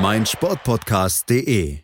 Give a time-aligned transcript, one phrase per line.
[0.00, 1.78] meinsportpodcast.de.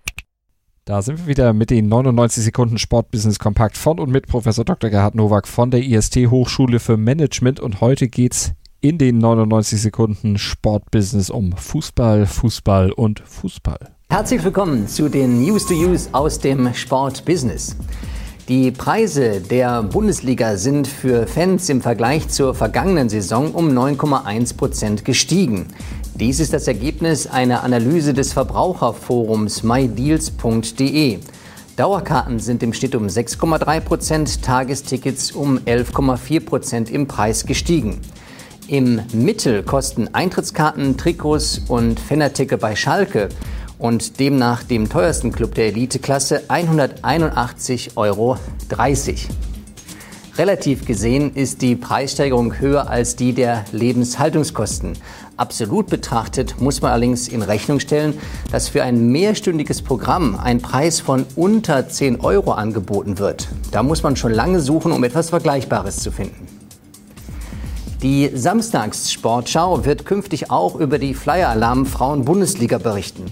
[0.85, 4.91] Da sind wir wieder mit den 99 Sekunden Sportbusiness Kompakt von und mit Professor Dr.
[4.91, 10.39] Gerhard Nowak von der IST Hochschule für Management und heute geht's in den 99 Sekunden
[10.39, 13.79] Sportbusiness um Fußball, Fußball und Fußball.
[14.11, 17.77] Herzlich willkommen zu den News to Use aus dem Sportbusiness.
[18.47, 25.05] Die Preise der Bundesliga sind für Fans im Vergleich zur vergangenen Saison um 9,1 Prozent
[25.07, 25.69] gestiegen.
[26.17, 31.19] Dies ist das Ergebnis einer Analyse des Verbraucherforums mydeals.de.
[31.75, 38.01] Dauerkarten sind im Schnitt um 6,3 Prozent, Tagestickets um 11,4 Prozent im Preis gestiegen.
[38.69, 43.29] Im Mittel kosten Eintrittskarten, Trikots und Fanartikel bei Schalke
[43.79, 48.39] und demnach dem teuersten Club der Eliteklasse 181,30 Euro.
[50.37, 54.95] Relativ gesehen ist die Preissteigerung höher als die der Lebenshaltungskosten.
[55.37, 58.19] Absolut betrachtet muss man allerdings in Rechnung stellen,
[58.51, 63.47] dass für ein mehrstündiges Programm ein Preis von unter 10 Euro angeboten wird.
[63.71, 66.49] Da muss man schon lange suchen, um etwas Vergleichbares zu finden.
[68.03, 73.27] Die Samstagssportschau wird künftig auch über die Flyer-Alarm Frauen-Bundesliga berichten.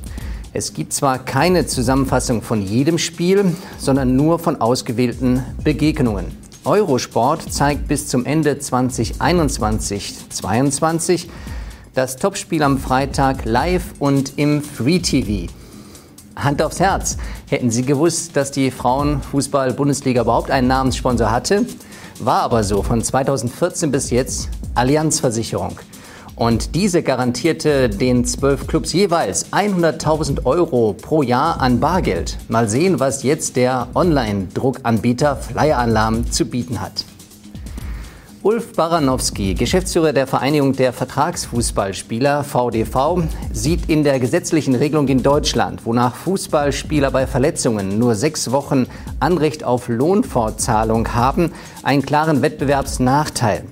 [0.53, 6.42] Es gibt zwar keine Zusammenfassung von jedem Spiel, sondern nur von ausgewählten Begegnungen.
[6.65, 11.27] Eurosport zeigt bis zum Ende 2021-22
[11.93, 15.53] das Topspiel am Freitag live und im Free TV.
[16.37, 17.17] Hand aufs Herz.
[17.49, 21.67] Hätten Sie gewusst, dass die Frauenfußball-Bundesliga überhaupt einen Namenssponsor hatte?
[22.21, 25.81] War aber so von 2014 bis jetzt Allianzversicherung.
[26.37, 32.39] Und diese garantierte den zwölf Clubs jeweils 100.000 Euro pro Jahr an Bargeld.
[32.49, 37.05] Mal sehen, was jetzt der Online-Druckanbieter Flyer Alarm zu bieten hat.
[38.45, 43.23] Ulf Baranowski, Geschäftsführer der Vereinigung der Vertragsfußballspieler VDV,
[43.53, 48.87] sieht in der gesetzlichen Regelung in Deutschland, wonach Fußballspieler bei Verletzungen nur sechs Wochen
[49.21, 51.53] Anrecht auf Lohnfortzahlung haben,
[51.85, 53.63] einen klaren Wettbewerbsnachteil.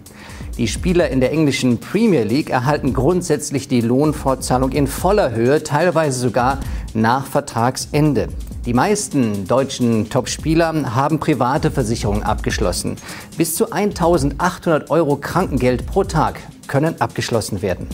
[0.60, 6.20] Die Spieler in der englischen Premier League erhalten grundsätzlich die Lohnfortzahlung in voller Höhe, teilweise
[6.20, 6.60] sogar
[6.92, 8.28] nach Vertragsende.
[8.66, 12.96] Die meisten deutschen Topspieler haben private Versicherungen abgeschlossen.
[13.38, 17.88] Bis zu 1800 Euro Krankengeld pro Tag können abgeschlossen werden.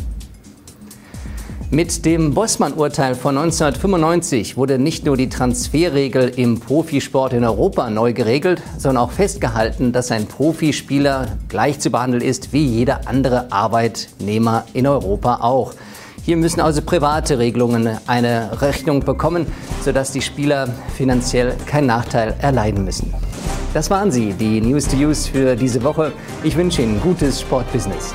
[1.71, 8.13] Mit dem Bossmann-Urteil von 1995 wurde nicht nur die Transferregel im Profisport in Europa neu
[8.13, 14.65] geregelt, sondern auch festgehalten, dass ein Profispieler gleich zu behandeln ist wie jeder andere Arbeitnehmer
[14.75, 15.75] in Europa auch.
[16.23, 19.47] Hier müssen also private Regelungen eine Rechnung bekommen,
[19.85, 23.13] sodass die Spieler finanziell keinen Nachteil erleiden müssen.
[23.75, 26.13] Das waren sie, die News to Use für diese Woche.
[26.45, 28.15] Ich wünsche Ihnen gutes Sportbusiness.